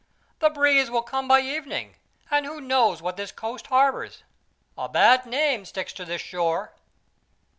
"The 0.39 0.49
breeze 0.49 0.89
will 0.89 1.03
come 1.03 1.27
by 1.27 1.41
evening; 1.41 1.95
and 2.31 2.47
who 2.47 2.59
knows 2.59 3.03
what 3.03 3.17
this 3.17 3.31
coast 3.31 3.67
harbors? 3.67 4.23
A 4.75 4.89
bad 4.89 5.27
name 5.27 5.63
sticks 5.63 5.93
to 5.93 6.05
this 6.05 6.21
shore." 6.23 6.73